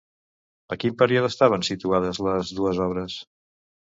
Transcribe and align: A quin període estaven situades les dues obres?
A 0.75 0.77
quin 0.83 0.95
període 1.01 1.29
estaven 1.33 1.67
situades 1.69 2.21
les 2.29 2.53
dues 2.61 2.83
obres? 2.89 3.21